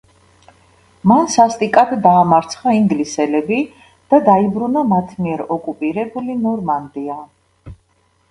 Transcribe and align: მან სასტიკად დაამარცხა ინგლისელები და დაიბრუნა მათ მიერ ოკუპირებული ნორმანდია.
მან 1.09 1.27
სასტიკად 1.33 1.91
დაამარცხა 2.05 2.71
ინგლისელები 2.77 3.59
და 4.13 4.19
დაიბრუნა 4.29 4.83
მათ 4.93 5.11
მიერ 5.25 5.43
ოკუპირებული 5.57 6.39
ნორმანდია. 6.47 7.19